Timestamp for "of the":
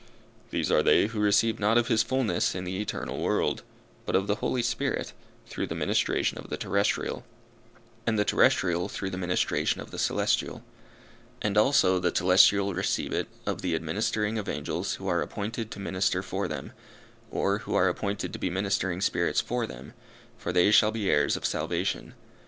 4.15-4.37, 6.39-6.57, 9.79-9.99, 13.45-13.75